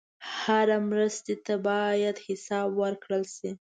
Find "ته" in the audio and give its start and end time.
1.45-1.53